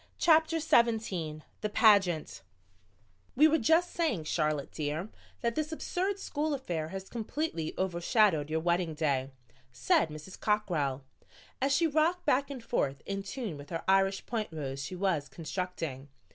CHAPTER 0.17 0.57
XVII 0.59 1.43
THE 1.61 1.69
PAGEANT 1.69 2.41
"We 3.35 3.47
were 3.47 3.59
just 3.59 3.93
saying, 3.93 4.23
Charlotte 4.23 4.71
dear, 4.71 5.09
that 5.41 5.53
this 5.53 5.71
absurd 5.71 6.17
school 6.17 6.55
affair 6.55 6.87
has 6.87 7.07
completely 7.07 7.75
overshadowed 7.77 8.49
your 8.49 8.61
wedding 8.61 8.95
day," 8.95 9.29
said 9.71 10.09
Mrs. 10.09 10.39
Cockrell, 10.39 11.03
as 11.61 11.71
she 11.71 11.85
rocked 11.85 12.25
back 12.25 12.49
and 12.49 12.63
forth 12.63 13.03
in 13.05 13.21
tune 13.21 13.57
with 13.57 13.69
her 13.69 13.83
Irish 13.87 14.25
point 14.25 14.49
rose 14.51 14.83
she 14.83 14.95
was 14.95 15.29
constructing. 15.29 16.09